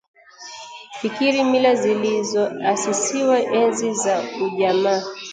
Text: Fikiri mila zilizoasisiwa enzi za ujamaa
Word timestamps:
Fikiri 0.99 1.43
mila 1.43 1.75
zilizoasisiwa 1.75 3.39
enzi 3.41 3.93
za 3.93 4.23
ujamaa 4.41 5.03